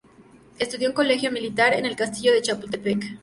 Estudió 0.57 0.87
en 0.87 0.95
Colegio 0.95 1.31
Militar 1.31 1.75
en 1.75 1.85
el 1.85 1.95
Castillo 1.95 2.31
de 2.33 2.41
Chapultepec. 2.41 3.03